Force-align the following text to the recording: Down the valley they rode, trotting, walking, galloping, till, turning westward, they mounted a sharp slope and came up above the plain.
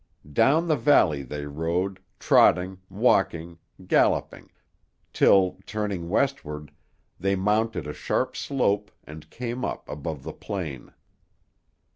Down 0.33 0.67
the 0.67 0.75
valley 0.77 1.21
they 1.21 1.45
rode, 1.45 1.99
trotting, 2.17 2.79
walking, 2.89 3.59
galloping, 3.85 4.49
till, 5.13 5.59
turning 5.67 6.09
westward, 6.09 6.71
they 7.19 7.35
mounted 7.35 7.85
a 7.85 7.93
sharp 7.93 8.35
slope 8.35 8.89
and 9.03 9.29
came 9.29 9.63
up 9.63 9.87
above 9.87 10.23
the 10.23 10.33
plain. 10.33 10.91